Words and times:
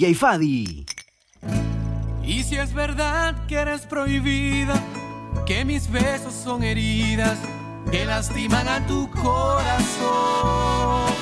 DJ 0.00 0.14
Fadi. 0.14 0.86
Y 2.24 2.42
si 2.42 2.56
es 2.56 2.72
verdad 2.72 3.46
que 3.46 3.56
eres 3.56 3.82
prohibida, 3.82 4.72
que 5.44 5.62
mis 5.66 5.90
besos 5.90 6.32
son 6.32 6.64
heridas, 6.64 7.38
que 7.90 8.06
lastiman 8.06 8.66
a 8.66 8.86
tu 8.86 9.10
corazón. 9.10 11.12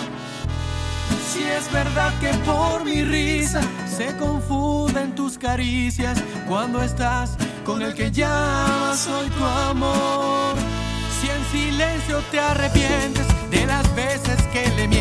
Si 1.29 1.43
es 1.43 1.73
verdad 1.73 2.13
que 2.21 2.33
por 2.47 2.85
mi 2.85 3.03
risa 3.03 3.63
se 3.85 4.17
confunden 4.17 5.13
tus 5.17 5.37
caricias 5.37 6.23
cuando 6.47 6.81
estás 6.81 7.37
con 7.65 7.83
el 7.83 7.95
que 7.95 8.13
ya 8.13 8.93
soy 8.95 9.29
tu 9.31 9.45
amor. 9.45 10.55
Si 11.21 11.29
en 11.29 11.45
silencio 11.51 12.21
te 12.31 12.39
arrepientes 12.39 13.27
de 13.51 13.67
las 13.67 13.93
veces 13.97 14.41
que 14.53 14.69
le 14.77 14.87
mientes 14.87 14.98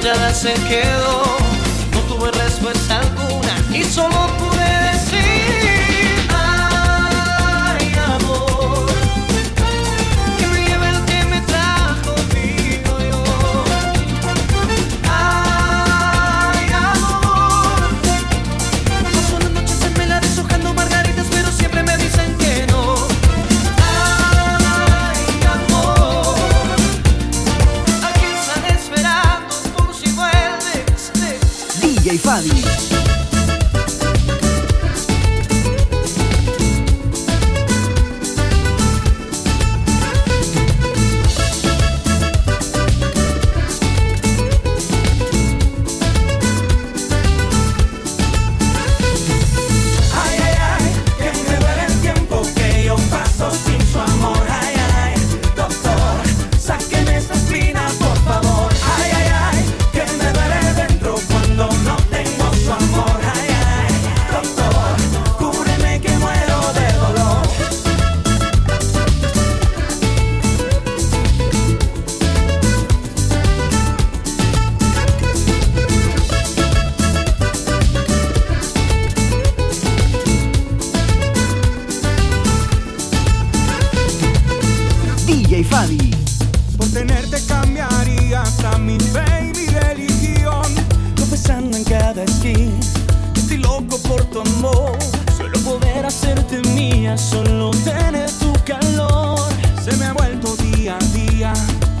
callada 0.00 0.32
se 0.32 0.52
quedó, 0.68 1.22
no 1.92 2.00
tuve 2.02 2.30
respuesta 2.30 3.00
alguna 3.00 3.76
y 3.76 3.82
solo 3.82 4.27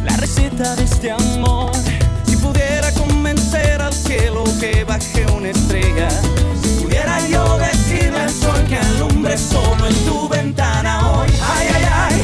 la 0.04 0.16
receta 0.16 0.76
de 0.76 0.84
este 0.84 1.10
amor. 1.10 1.70
Si 2.26 2.36
pudiera 2.36 2.92
convencer 2.92 3.80
al 3.80 3.92
cielo 3.92 4.44
que 4.60 4.84
baje 4.84 5.26
una 5.32 5.50
estrella. 5.50 6.08
Si 6.62 6.82
pudiera 6.82 7.26
yo 7.28 7.58
decirle 7.58 8.20
al 8.20 8.30
sol 8.30 8.64
que 8.68 8.76
alumbre 8.78 9.36
solo 9.36 9.86
en 9.86 9.94
tu 10.04 10.28
ventana 10.28 11.12
hoy. 11.12 11.28
Ay, 11.40 11.68
ay, 11.74 11.84
ay, 11.92 12.22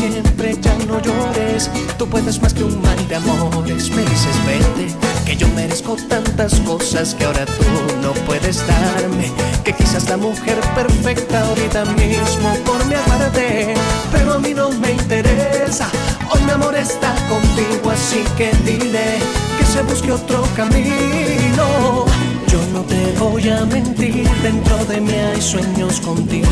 siempre, 0.00 0.56
ya 0.60 0.74
no 0.86 1.00
llores, 1.02 1.70
tú 1.98 2.08
puedes 2.08 2.40
más 2.40 2.54
que 2.54 2.64
un 2.64 2.80
mal 2.80 3.08
de 3.08 3.16
amores, 3.16 3.90
me 3.90 4.02
dices 4.02 4.36
vete, 4.46 4.94
que 5.26 5.36
yo 5.36 5.46
merezco 5.48 5.94
tantas 6.08 6.58
cosas 6.60 7.14
que 7.14 7.24
ahora 7.24 7.44
tú 7.44 7.64
no 8.00 8.12
puedes 8.26 8.66
darme, 8.66 9.30
que 9.62 9.74
quizás 9.74 10.08
la 10.08 10.16
mujer 10.16 10.58
perfecta 10.74 11.46
ahorita 11.46 11.84
mismo 11.84 12.54
por 12.64 12.84
mi 12.86 12.94
aguarde, 12.94 13.74
pero 14.10 14.34
a 14.34 14.38
mí 14.38 14.54
no 14.54 14.70
me 14.70 14.92
interesa, 14.92 15.88
hoy 16.30 16.40
mi 16.44 16.50
amor 16.52 16.74
está 16.76 17.14
contigo, 17.28 17.90
así 17.90 18.24
que 18.38 18.52
dile 18.64 19.18
que 19.58 19.64
se 19.66 19.82
busque 19.82 20.12
otro 20.12 20.42
camino. 20.56 22.06
Yo 22.48 22.58
no 22.72 22.80
te 22.82 23.12
voy 23.18 23.48
a 23.48 23.64
mentir, 23.66 24.28
dentro 24.42 24.76
de 24.86 25.00
mí 25.00 25.12
hay 25.12 25.40
sueños 25.40 26.00
contigo. 26.00 26.49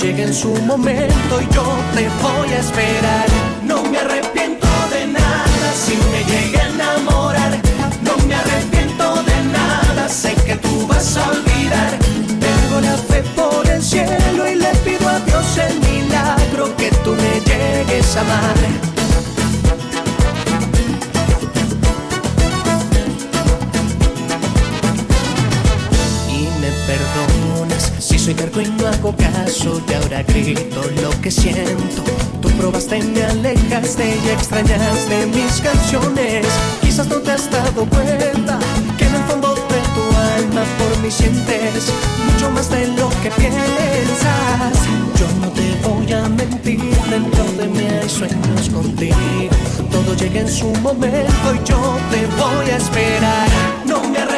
Llega 0.00 0.22
en 0.22 0.32
su 0.32 0.54
momento 0.62 1.40
y 1.40 1.54
yo 1.54 1.64
te 1.92 2.08
voy 2.22 2.48
a 2.52 2.58
esperar. 2.58 3.26
No 3.64 3.82
me 3.82 3.98
arrepiento 3.98 4.66
de 4.92 5.06
nada 5.08 5.72
si 5.74 5.96
me 6.12 6.24
llegué 6.24 6.60
a 6.60 6.68
enamorar. 6.68 7.58
No 8.02 8.16
me 8.28 8.34
arrepiento 8.36 9.22
de 9.24 9.42
nada, 9.52 10.08
sé 10.08 10.34
que 10.46 10.54
tú 10.54 10.86
vas 10.86 11.16
a 11.16 11.30
olvidar. 11.30 11.98
Tengo 12.38 12.80
la 12.80 12.96
fe 12.96 13.24
por 13.34 13.68
el 13.68 13.82
cielo 13.82 14.48
y 14.48 14.54
le 14.54 14.72
pido 14.84 15.08
a 15.08 15.18
Dios 15.18 15.58
el 15.58 15.80
milagro 15.80 16.76
que 16.76 16.90
tú 17.02 17.14
me 17.14 17.40
llegues 17.40 18.16
a 18.16 18.20
amar. 18.20 18.97
Soy 28.28 28.34
terco 28.34 28.60
y 28.60 28.66
no 28.66 28.86
hago 28.86 29.16
caso 29.16 29.80
y 29.88 29.92
ahora 29.94 30.22
grito 30.22 30.82
lo 31.00 31.18
que 31.22 31.30
siento. 31.30 32.02
Tú 32.42 32.50
probaste 32.60 32.98
y 32.98 33.02
me 33.02 33.22
alejaste 33.22 34.18
y 34.22 34.28
extrañaste 34.28 35.26
mis 35.28 35.62
canciones. 35.62 36.46
Quizás 36.82 37.08
no 37.08 37.16
te 37.22 37.30
has 37.32 37.50
dado 37.50 37.86
cuenta 37.86 38.58
que 38.98 39.04
en 39.06 39.14
el 39.14 39.22
fondo 39.22 39.54
de 39.54 39.80
tu 39.94 40.04
alma 40.36 40.62
por 40.76 41.02
mí 41.02 41.10
sientes 41.10 41.90
mucho 42.26 42.50
más 42.50 42.68
de 42.68 42.88
lo 42.88 43.08
que 43.22 43.30
piensas. 43.30 44.76
Yo 45.18 45.26
no 45.40 45.48
te 45.48 45.88
voy 45.88 46.12
a 46.12 46.28
mentir, 46.28 46.82
dentro 47.08 47.44
de 47.56 47.66
mí 47.66 47.86
hay 47.88 48.10
sueños 48.10 48.68
contigo. 48.68 49.16
Todo 49.90 50.14
llega 50.16 50.40
en 50.40 50.48
su 50.48 50.66
momento 50.82 51.54
y 51.54 51.66
yo 51.66 51.96
te 52.10 52.26
voy 52.36 52.70
a 52.72 52.76
esperar. 52.76 53.48
No 53.86 54.02
me 54.06 54.18
arrepiento 54.18 54.37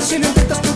Senin 0.00 0.34
kıtasın 0.34 0.67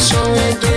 corazón 0.00 0.34
es 0.36 0.60
lleno 0.60 0.69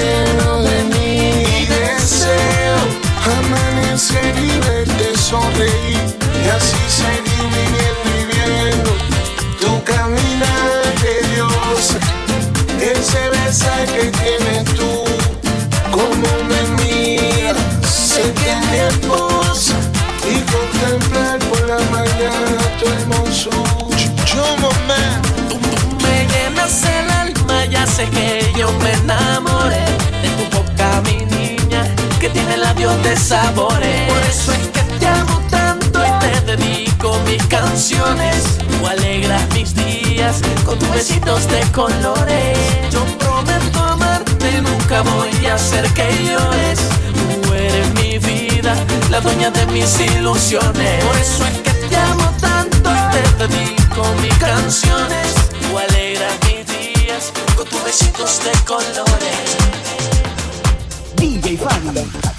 de 33.02 33.16
sabores. 33.16 34.12
Por 34.12 34.24
eso 34.24 34.52
es 34.54 34.68
que 34.68 34.82
te 35.00 35.08
amo 35.08 35.42
tanto 35.50 36.00
y 36.06 36.20
te 36.20 36.56
dedico 36.56 37.18
mis 37.26 37.44
canciones. 37.48 38.58
Tú 38.58 38.88
alegras 38.88 39.42
mis 39.54 39.74
días 39.76 40.42
con 40.66 40.78
tus 40.78 40.90
besitos 40.92 41.48
de 41.48 41.62
colores. 41.72 42.58
Yo 42.92 43.04
prometo 43.18 43.80
amarte, 43.80 44.62
nunca 44.62 45.02
voy 45.02 45.46
a 45.48 45.56
hacer 45.56 45.86
que 45.94 46.08
llores. 46.26 46.80
Tú 47.42 47.54
eres 47.54 47.94
mi 47.96 48.20
vida, 48.20 48.76
la 49.10 49.20
dueña 49.22 49.50
de 49.50 49.66
mis 49.68 50.00
ilusiones. 50.00 51.04
Por 51.04 51.18
eso 51.18 51.46
es 51.46 51.58
que 51.60 51.74
te 51.88 51.96
amo 51.96 52.32
tanto 52.40 52.90
y 52.92 53.12
te 53.14 53.48
dedico 53.48 54.04
mis 54.22 54.36
canciones. 54.36 55.34
Tú 55.62 55.78
alegras 55.78 56.34
mis 56.46 56.66
días 56.68 57.32
con 57.56 57.66
tus 57.66 57.84
besitos 57.84 58.42
de 58.44 58.52
colores. 58.66 59.58
DJ 61.18 61.58
Fanny. 61.58 62.33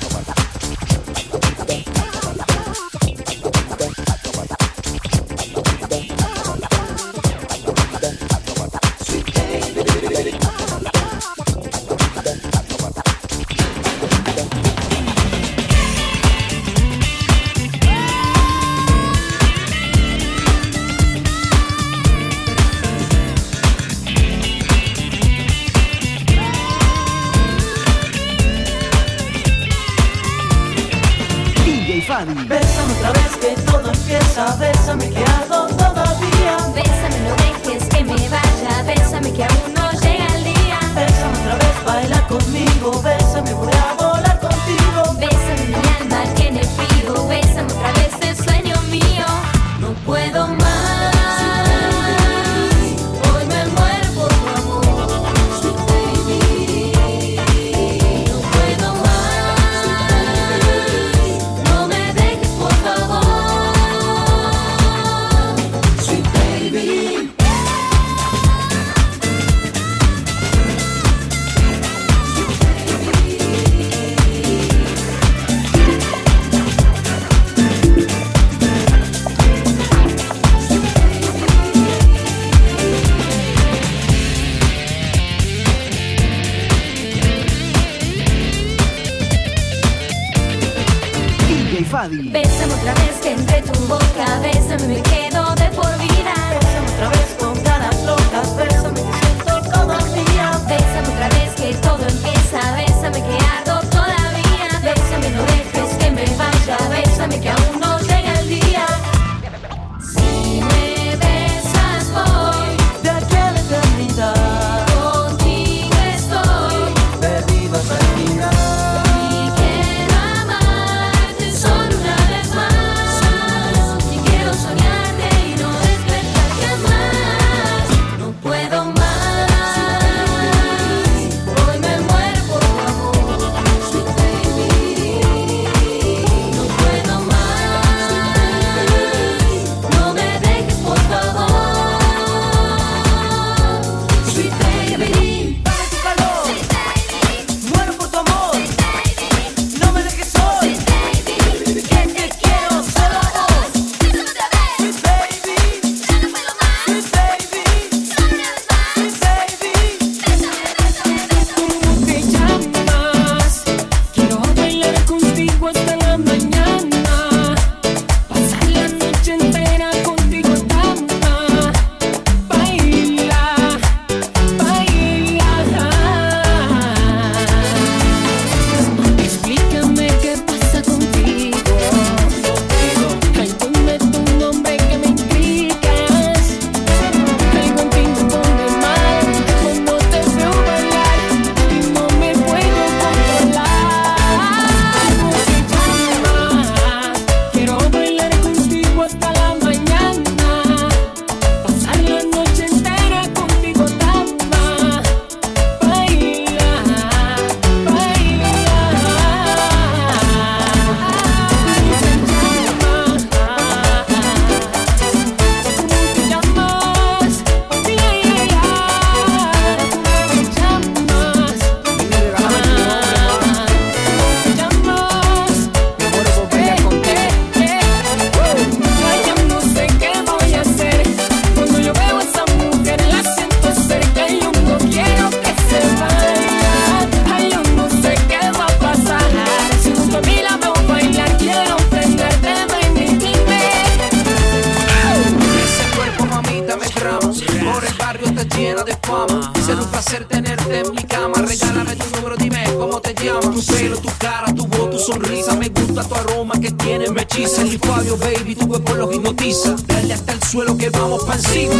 ese 257.54 257.64
licuadio, 257.66 258.16
baby, 258.16 258.56
tu 258.56 258.66
cuerpo 258.66 258.94
los 258.94 259.14
hipnotiza. 259.14 259.76
Dale 259.86 260.14
hasta 260.14 260.32
el 260.32 260.42
suelo 260.42 260.76
que 260.76 260.90
vamos 260.90 261.24
pa' 261.24 261.34
encima. 261.34 261.74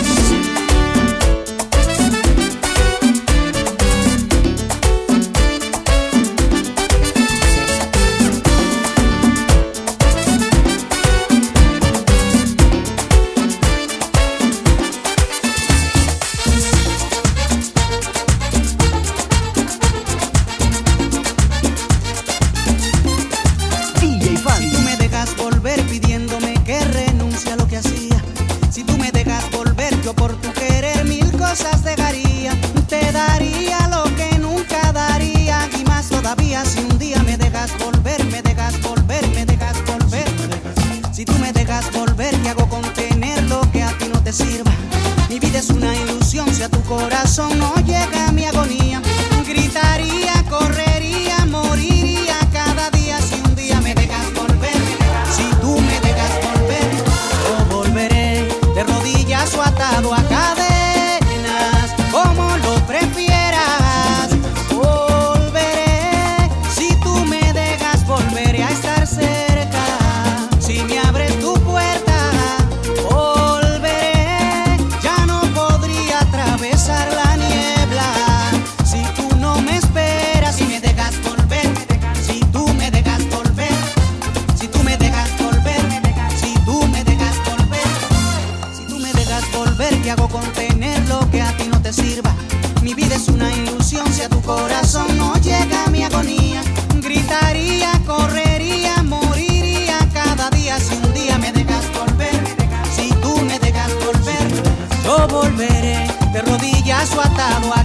sua 107.07 107.29
tá 107.29 107.61
no 107.61 107.73
ar. 107.73 107.84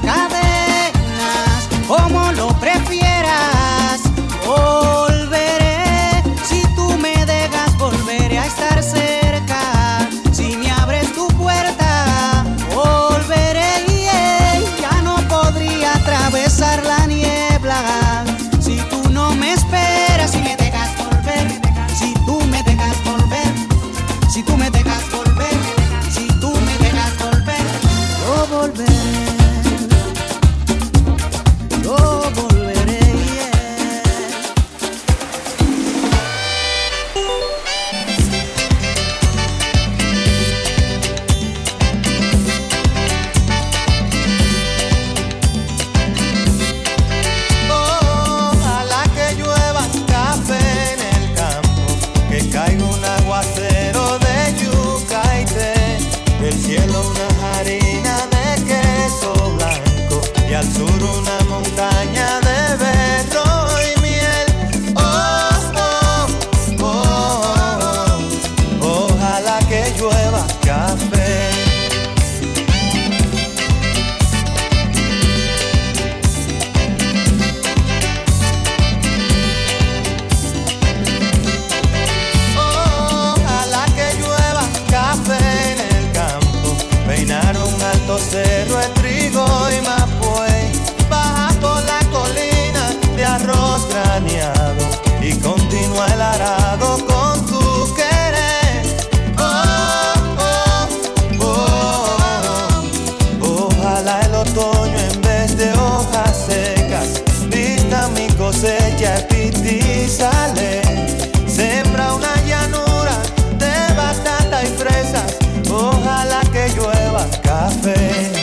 nothing 117.86 118.39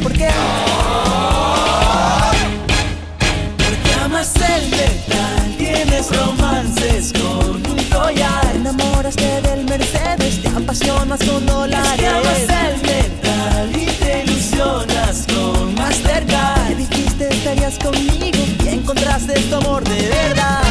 por 0.00 0.12
qué. 0.12 0.28
Porque 3.56 3.94
amas 4.04 4.32
el 4.36 4.68
metal, 4.70 5.54
tienes 5.56 6.16
romances 6.16 7.12
con 7.12 7.56
un 7.70 7.84
collar. 7.90 8.40
Te 8.52 8.56
enamoraste 8.56 9.40
del 9.42 9.64
Mercedes, 9.64 10.42
te 10.42 10.48
apasionas 10.48 11.20
con 11.24 11.46
dólares. 11.46 11.88
Es 11.92 11.98
que 11.98 12.06
amas 12.08 12.38
el 12.40 12.82
metal 12.82 13.70
y 13.74 13.86
te 13.86 14.24
ilusionas 14.24 15.26
con 15.26 15.74
Mastercard. 15.74 16.68
Te 16.68 16.74
dijiste 16.74 17.28
estarías 17.28 17.78
conmigo 17.78 18.38
y 18.64 18.68
encontraste 18.68 19.34
tu 19.34 19.56
amor 19.56 19.84
de 19.84 20.08
verdad. 20.08 20.65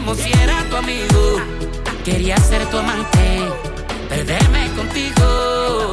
mismo 0.00 0.14
si 0.14 0.30
era 0.42 0.64
tu 0.70 0.76
amigo. 0.76 1.40
Quería 2.04 2.36
ser 2.38 2.64
tu 2.66 2.78
amante, 2.78 3.42
perderme 4.08 4.68
contigo. 4.76 5.92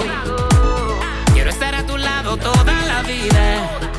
Quiero 1.33 1.49
estar 1.49 1.75
a 1.75 1.85
tu 1.85 1.97
lado 1.97 2.37
toda 2.37 2.73
la 2.85 3.03
vida 3.03 3.96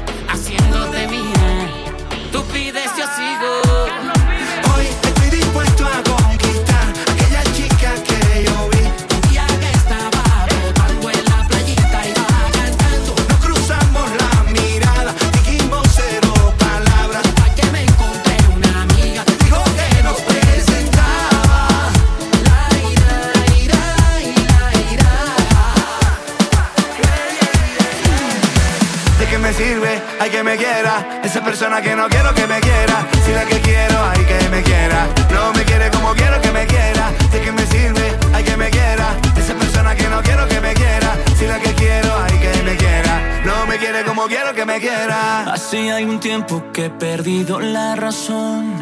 tiempo 46.21 46.63
que 46.73 46.87
he 46.87 46.91
perdido 46.91 47.61
la 47.61 47.95
razón. 47.97 48.75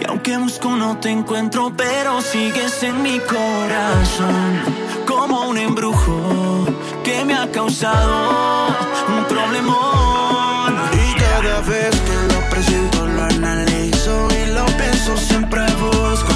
Y 0.00 0.08
aunque 0.08 0.36
busco 0.36 0.70
no 0.70 0.98
te 0.98 1.10
encuentro, 1.10 1.72
pero 1.76 2.20
sigues 2.20 2.82
en 2.82 3.02
mi 3.02 3.18
corazón. 3.20 4.60
Como 5.06 5.48
un 5.48 5.58
embrujo 5.58 6.66
que 7.04 7.24
me 7.24 7.34
ha 7.34 7.50
causado 7.50 8.68
un 9.08 9.24
problemón. 9.26 10.74
Y 10.92 11.18
cada 11.18 11.60
vez 11.60 11.90
que 11.90 12.34
lo 12.34 12.50
presento, 12.50 13.06
lo 13.06 13.22
analizo 13.22 14.28
y 14.30 14.50
lo 14.52 14.66
pienso, 14.76 15.16
siempre 15.16 15.62
busco 15.74 16.32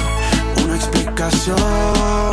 una 0.63 0.75
explicación. 0.75 2.30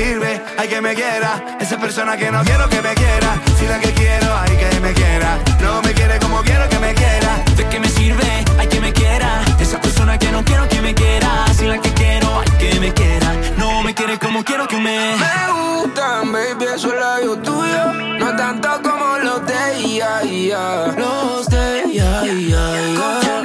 sirve, 0.00 0.42
hay 0.56 0.68
que 0.68 0.80
me 0.80 0.94
quiera. 0.94 1.30
Esa 1.60 1.76
persona 1.78 2.16
que 2.16 2.30
no 2.30 2.42
quiero 2.42 2.68
que 2.68 2.80
me 2.80 2.94
quiera. 2.94 3.30
Si 3.58 3.66
la 3.66 3.78
que 3.78 3.92
quiero, 3.92 4.28
hay 4.38 4.56
que 4.56 4.80
me 4.80 4.92
quiera. 4.92 5.38
No 5.60 5.82
me 5.82 5.92
quiere 5.92 6.18
como 6.18 6.42
quiero 6.42 6.68
que 6.68 6.78
me 6.78 6.94
quiera. 6.94 7.30
¿De 7.56 7.68
qué 7.68 7.78
me 7.78 7.88
sirve? 7.88 8.30
Hay 8.58 8.68
que 8.68 8.80
me 8.80 8.92
quiera. 8.92 9.42
Esa 9.60 9.78
persona 9.80 10.18
que 10.18 10.30
no 10.32 10.42
quiero 10.42 10.66
que 10.68 10.80
me 10.80 10.94
quiera. 10.94 11.30
Si 11.56 11.66
la 11.66 11.78
que 11.78 11.92
quiero, 11.92 12.40
hay 12.40 12.50
que 12.62 12.80
me 12.80 12.94
quiera. 12.94 13.28
No 13.58 13.82
me 13.82 13.94
quiere 13.94 14.18
como 14.18 14.42
quiero 14.42 14.66
que 14.66 14.76
me. 14.76 15.16
Me 15.24 15.36
gustan, 15.56 16.32
baby, 16.32 16.64
eso 16.74 16.88
es 16.94 17.00
labios 17.00 17.42
tuyo. 17.42 17.84
No 18.20 18.36
tanto 18.36 18.68
como 18.82 19.18
los 19.18 19.46
de 19.46 19.76
ella, 19.76 20.22
yeah, 20.22 20.22
yeah. 20.22 20.94
Los 20.96 21.46
de 21.48 21.82
ella, 21.84 22.22
yeah, 22.24 23.39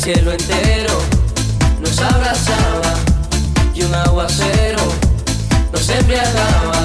cielo 0.00 0.32
entero 0.32 0.98
nos 1.82 1.98
abrazaba 2.00 2.94
y 3.74 3.82
un 3.82 3.94
aguacero 3.94 4.82
nos 5.72 5.88
embriagaba. 5.90 6.84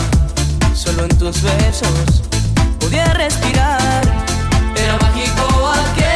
Solo 0.73 1.03
en 1.03 1.17
tus 1.17 1.41
besos 1.41 2.23
podía 2.79 3.05
respirar. 3.13 4.01
Era 4.75 4.97
mágico 4.97 5.69
aquel. 5.69 6.14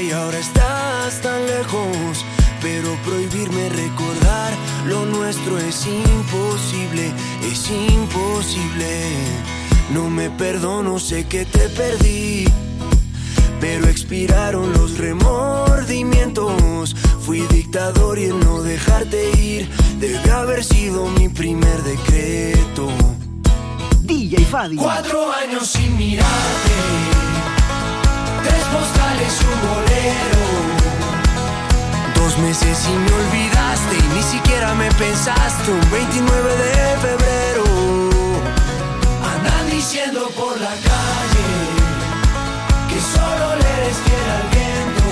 y 0.00 0.10
ahora 0.12 0.38
estás 0.38 1.20
tan 1.22 1.46
lejos. 1.46 2.24
Pero 2.60 2.96
prohibirme 3.04 3.68
recordar 3.68 4.52
lo 4.86 5.04
nuestro 5.06 5.58
es 5.58 5.86
imposible, 5.86 7.12
es 7.44 7.70
imposible. 7.70 9.02
No 9.92 10.10
me 10.10 10.30
perdono, 10.30 10.98
sé 10.98 11.26
que 11.26 11.44
te 11.44 11.68
perdí. 11.70 12.46
Pero 13.60 13.88
expiraron 13.88 14.72
los 14.72 14.98
remordimientos. 14.98 16.94
Fui 17.20 17.40
dictador 17.50 18.18
y 18.18 18.26
en 18.26 18.40
no 18.40 18.62
dejarte 18.62 19.30
ir 19.38 19.68
debe 19.98 20.30
haber 20.30 20.64
sido 20.64 21.06
mi 21.06 21.28
primer 21.28 21.82
decreto. 21.82 22.88
DJ 24.02 24.44
Fadi. 24.44 24.76
Cuatro 24.76 25.32
años 25.32 25.66
sin 25.66 25.96
mirarte. 25.96 27.17
Es 29.26 29.40
un 29.42 29.58
bolero. 29.68 30.44
Dos 32.14 32.38
meses 32.38 32.86
y 32.86 32.92
me 32.92 33.12
olvidaste 33.12 33.96
y 33.96 34.14
ni 34.14 34.22
siquiera 34.22 34.74
me 34.74 34.90
pensaste 34.92 35.70
un 35.72 35.90
29 35.90 36.56
de 36.56 36.96
febrero. 37.06 37.64
Andan 39.34 39.70
diciendo 39.70 40.30
por 40.36 40.60
la 40.60 40.74
calle 40.90 41.48
que 42.88 42.98
solo 43.14 43.46
le 43.60 43.68
eres 43.78 43.96
fiel 44.04 44.28
al 44.38 44.46
viento. 44.56 45.08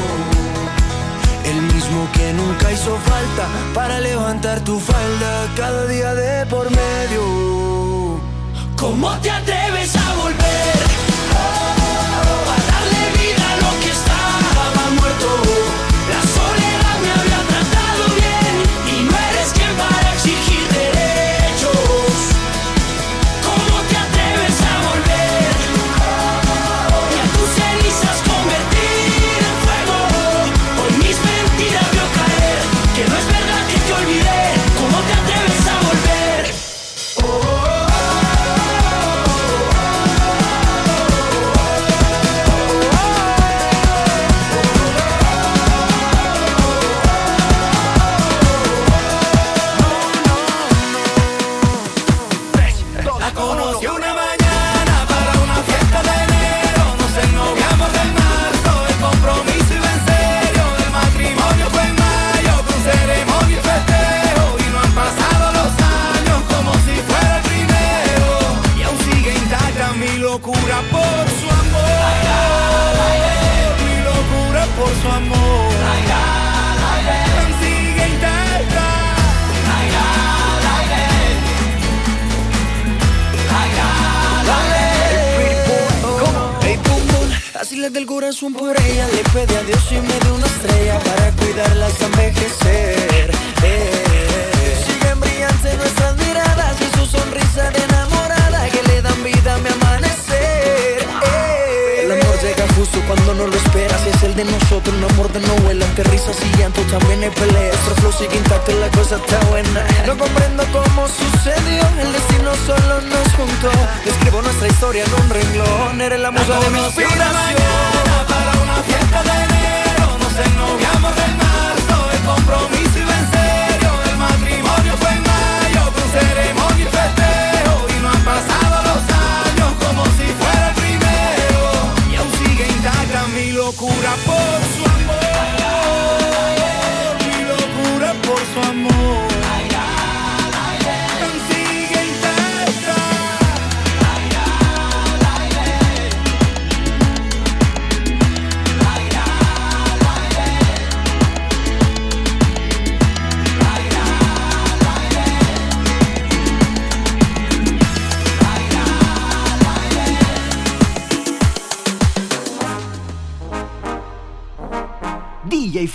El 1.44 1.58
mismo 1.74 2.08
que 2.12 2.32
nunca 2.32 2.72
hizo 2.72 2.96
falta 2.98 3.48
para 3.74 4.00
levantar 4.00 4.60
tu 4.60 4.78
falda 4.78 5.48
cada 5.56 5.86
día 5.86 6.14
de 6.14 6.46
por 6.46 6.70
medio. 6.70 8.20
¿Cómo 8.76 9.10
te 9.20 9.30
atreves 9.30 9.96
a 9.96 10.05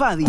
Fadi. 0.02 0.26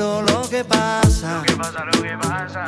lo 0.00 0.48
que 0.48 0.64
pasa. 0.64 1.36
Lo 1.36 1.42
que 1.42 1.56
pasa, 1.56 1.84
lo 1.84 2.02
que 2.02 2.16
pasa. 2.16 2.64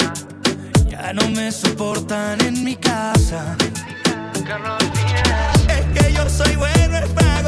Ya 0.87 1.13
no 1.15 1.29
me 1.31 1.51
soportan 1.51 2.39
en 2.43 2.63
mi 2.63 2.77
casa. 2.77 3.57
Es 5.69 6.03
que 6.03 6.13
yo 6.13 6.29
soy 6.29 6.55
bueno, 6.57 6.99
es 6.99 7.09
para 7.11 7.43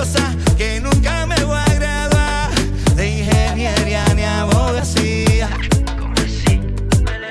que 0.56 0.80
nunca 0.80 1.26
me 1.26 1.36
voy 1.44 1.58
a 1.58 1.74
graduar 1.74 2.50
de 2.96 3.18
ingeniería 3.18 4.04
ni 4.14 4.22
abogacía. 4.24 5.50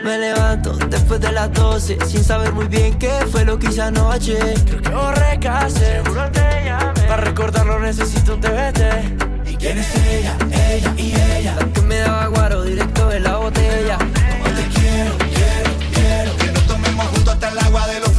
Me 0.04 0.18
levanto 0.20 0.74
después 0.90 1.22
de 1.22 1.32
las 1.32 1.52
12 1.54 1.98
sin 2.06 2.24
saber 2.24 2.54
muy 2.54 2.68
bien 2.68 3.00
qué 3.00 3.26
fue 3.32 3.46
lo 3.46 3.58
que 3.58 3.68
hice 3.68 3.82
anoche. 3.82 4.38
Creo 4.66 4.82
que 4.82 4.90
borré 4.90 5.40
Seguro 5.70 6.30
te 6.32 6.66
llamé. 6.66 7.02
Para 7.08 7.24
recordarlo 7.24 7.80
necesito 7.80 8.36
un 8.36 8.42
TBT. 8.42 9.33
¿Y 9.64 9.66
quién 9.66 9.78
es 9.78 9.96
ella? 9.96 10.38
Ella 10.52 10.94
y 10.98 11.16
ella. 11.16 11.56
La 11.58 11.66
que 11.72 11.82
me 11.84 11.96
daba 12.00 12.28
guaro 12.28 12.64
directo 12.66 13.08
de 13.08 13.22
la 13.22 13.38
botella. 13.38 13.98
Como 13.98 14.44
te 14.44 14.68
quiero, 14.76 15.18
quiero, 15.18 15.72
quiero. 15.94 16.38
Que 16.38 16.52
nos 16.52 16.68
tomemos 16.68 17.06
juntos 17.06 17.34
hasta 17.34 17.48
el 17.50 17.60
agua 17.60 17.88
de 17.88 18.00
los 18.02 18.13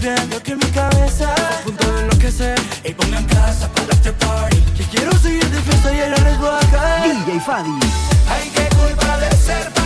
viendo 0.00 0.42
que 0.42 0.56
mi 0.56 0.66
cabeza 0.72 1.32
a 1.32 1.62
punto 1.62 1.92
de 1.92 2.00
enloquecer. 2.00 2.58
Y 2.84 2.92
pongan 2.94 3.24
casa 3.26 3.68
para 3.72 3.84
el 3.84 3.90
after 3.92 4.14
party. 4.14 4.56
Que 4.76 4.84
quiero 4.84 5.12
seguir 5.18 5.48
de 5.48 5.60
fiesta 5.60 5.92
y 5.92 6.00
ahora 6.00 6.18
les 6.18 6.38
voy 6.38 6.50
a 6.50 6.70
caer. 6.70 7.24
DJ 7.24 7.40
Fadi. 7.40 7.70
Ay, 8.28 8.50
qué 8.54 8.68
culpa 8.76 9.18
de 9.18 9.36
ser 9.36 9.79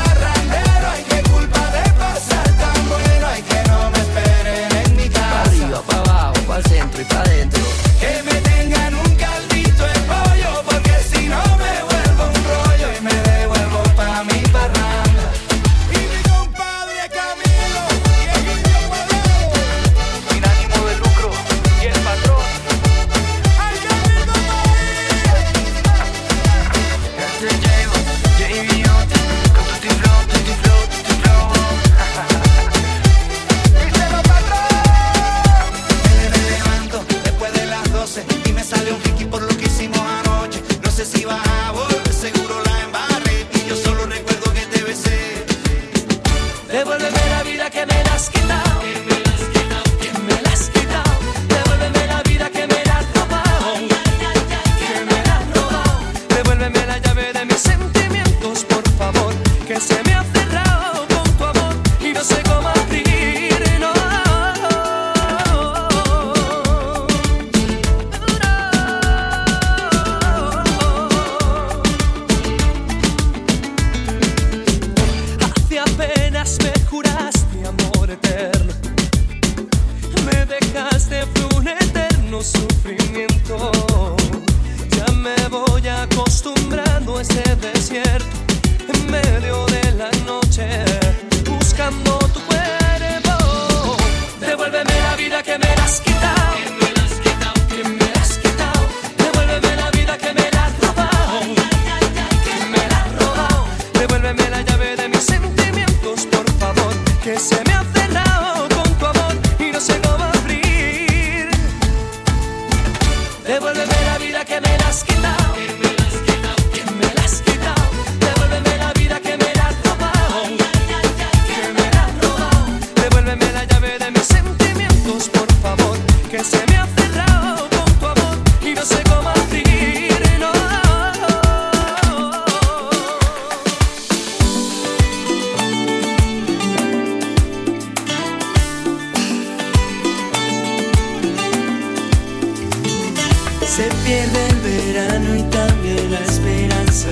pierde 144.05 144.47
el 144.49 144.57
verano 144.61 145.35
y 145.35 145.43
también 145.45 146.11
la 146.11 146.19
esperanza 146.21 147.09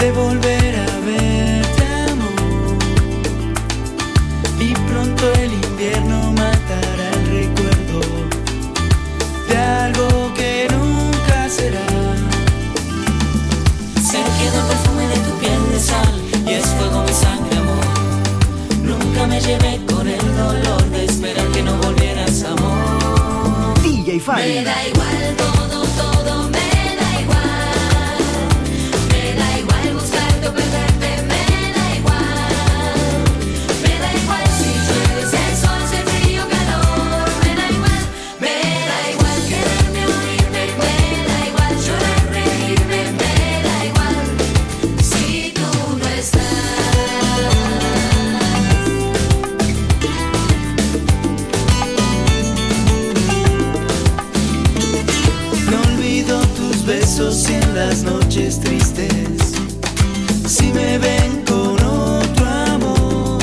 de 0.00 0.12
volver 0.12 0.74
a 0.76 0.98
verte, 1.06 1.84
amor. 2.10 2.76
Y 4.58 4.72
pronto 4.88 5.32
el 5.34 5.52
invierno 5.52 6.32
matará 6.32 7.10
el 7.12 7.26
recuerdo 7.40 8.00
de 9.48 9.56
algo 9.56 10.34
que 10.34 10.66
nunca 10.70 11.48
será. 11.48 11.86
Se 14.10 14.18
quedó 14.38 14.58
el 14.60 14.66
perfume 14.72 15.06
de 15.06 15.18
tu 15.26 15.32
piel 15.38 15.70
de 15.70 15.80
sal 15.80 16.14
y 16.46 16.52
es 16.54 16.66
fuego 16.66 17.04
mi 17.04 17.12
sangre, 17.12 17.56
amor. 17.58 17.86
Nunca 18.82 19.26
me 19.26 19.40
llevé 19.40 19.80
con 19.86 20.08
el 20.08 20.36
dolor 20.36 20.84
de 20.90 21.04
esperar 21.04 21.46
que 21.48 21.62
no 21.62 21.76
volvieras, 21.76 22.42
amor. 22.42 23.74
DJ 23.82 24.18
Fadi. 24.20 24.42
Me 24.42 24.64
da 24.64 24.88
igual 24.88 25.07
las 57.88 58.02
noches 58.02 58.60
tristes. 58.60 59.54
Si 60.46 60.66
me 60.72 60.98
ven 60.98 61.42
con 61.46 61.76
otro 61.82 62.46
amor, 62.74 63.38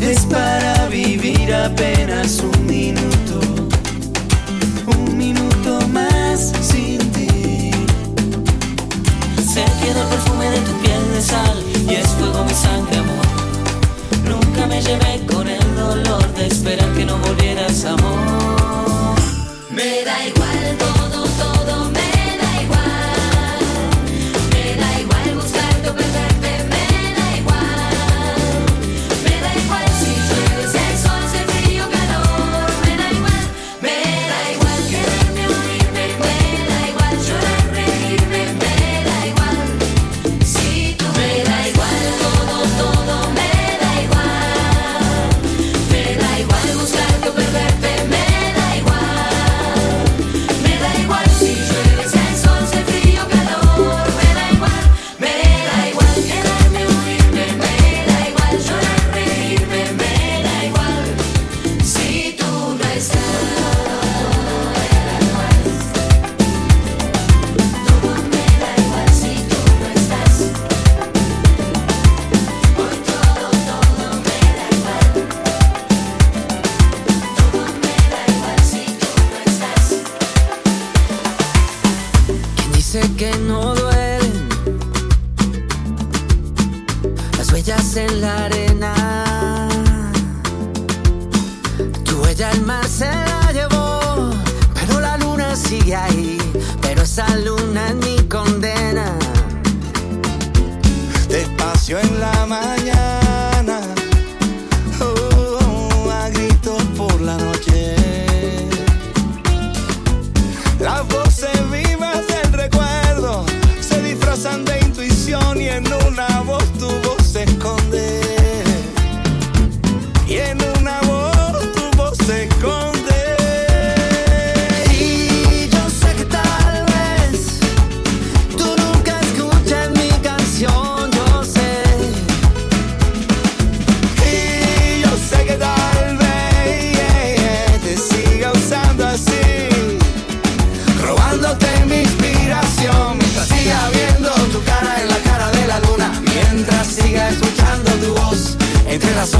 es 0.00 0.20
para 0.26 0.86
vivir 0.86 1.52
apenas 1.52 2.38
un 2.38 2.66
minuto, 2.66 3.40
un 4.86 5.18
minuto 5.18 5.80
más 5.88 6.52
sin 6.60 6.98
ti. 7.10 7.72
Se 9.52 9.64
quedó 9.80 10.02
el 10.02 10.08
perfume 10.14 10.50
de 10.50 10.60
tu 10.60 10.72
piel 10.82 11.02
de 11.14 11.22
sal 11.22 11.56
y 11.88 11.94
es 11.94 12.06
fuego 12.18 12.44
mi 12.44 12.54
sangre, 12.54 12.98
amor. 12.98 13.26
Nunca 14.28 14.66
me 14.68 14.80
llevé 14.80 15.26
con 15.26 15.48
el 15.48 15.74
dolor 15.74 16.34
de 16.34 16.46
esperar 16.46 16.90
es 17.70 17.84
amor. 17.84 18.39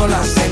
Entre 0.03 0.17
las 0.17 0.50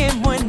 y 0.00 0.08
me 0.20 0.39